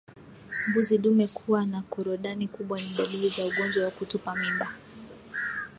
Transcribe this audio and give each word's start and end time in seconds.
Mbuzi 0.67 0.97
dume 0.97 1.27
kuwa 1.27 1.65
na 1.65 1.81
korodani 1.81 2.47
kubwa 2.47 2.81
ni 2.81 2.89
dalili 2.97 3.29
za 3.29 3.45
ugonjwa 3.45 3.85
wa 3.85 3.91
kutupa 3.91 4.35
mimba 4.35 4.75